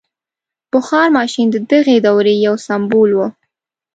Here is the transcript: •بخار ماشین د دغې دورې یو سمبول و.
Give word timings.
•بخار 0.73 1.07
ماشین 1.17 1.47
د 1.51 1.55
دغې 1.71 1.97
دورې 2.07 2.33
یو 2.45 2.55
سمبول 2.67 3.11
و. 3.15 3.19